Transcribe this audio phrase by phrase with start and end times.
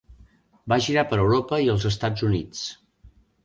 [0.73, 2.67] Va girar per Europa i els Estats Units.